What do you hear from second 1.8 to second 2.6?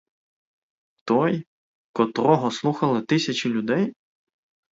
котрого